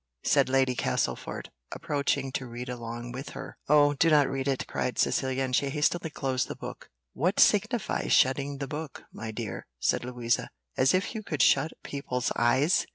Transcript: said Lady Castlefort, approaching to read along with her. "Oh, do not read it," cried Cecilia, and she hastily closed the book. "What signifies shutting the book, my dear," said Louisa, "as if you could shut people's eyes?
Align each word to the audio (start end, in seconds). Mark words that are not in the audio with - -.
said 0.23 0.49
Lady 0.49 0.73
Castlefort, 0.73 1.49
approaching 1.71 2.31
to 2.31 2.47
read 2.47 2.69
along 2.69 3.11
with 3.11 3.29
her. 3.37 3.55
"Oh, 3.69 3.93
do 3.93 4.09
not 4.09 4.27
read 4.27 4.47
it," 4.47 4.65
cried 4.65 4.97
Cecilia, 4.97 5.43
and 5.43 5.55
she 5.55 5.69
hastily 5.69 6.09
closed 6.09 6.47
the 6.47 6.55
book. 6.55 6.89
"What 7.13 7.39
signifies 7.39 8.11
shutting 8.11 8.57
the 8.57 8.67
book, 8.67 9.03
my 9.13 9.29
dear," 9.29 9.67
said 9.79 10.03
Louisa, 10.03 10.49
"as 10.75 10.95
if 10.95 11.13
you 11.13 11.21
could 11.21 11.43
shut 11.43 11.73
people's 11.83 12.31
eyes? 12.35 12.87